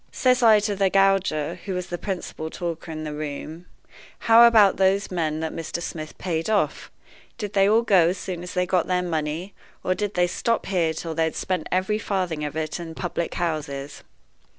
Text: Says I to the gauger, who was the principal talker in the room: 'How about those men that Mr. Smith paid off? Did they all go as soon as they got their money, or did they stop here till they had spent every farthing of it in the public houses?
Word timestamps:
Says 0.11 0.41
I 0.41 0.59
to 0.61 0.75
the 0.75 0.89
gauger, 0.89 1.59
who 1.65 1.75
was 1.75 1.85
the 1.89 1.97
principal 1.99 2.49
talker 2.49 2.91
in 2.91 3.03
the 3.03 3.13
room: 3.13 3.67
'How 4.17 4.47
about 4.47 4.77
those 4.77 5.11
men 5.11 5.41
that 5.41 5.53
Mr. 5.53 5.79
Smith 5.79 6.17
paid 6.17 6.49
off? 6.49 6.89
Did 7.37 7.53
they 7.53 7.69
all 7.69 7.83
go 7.83 8.07
as 8.09 8.17
soon 8.17 8.41
as 8.41 8.55
they 8.55 8.65
got 8.65 8.87
their 8.87 9.03
money, 9.03 9.53
or 9.83 9.93
did 9.93 10.15
they 10.15 10.25
stop 10.25 10.65
here 10.65 10.91
till 10.95 11.13
they 11.13 11.25
had 11.25 11.35
spent 11.35 11.67
every 11.71 11.99
farthing 11.99 12.43
of 12.43 12.55
it 12.57 12.79
in 12.79 12.89
the 12.89 12.95
public 12.95 13.35
houses? 13.35 14.01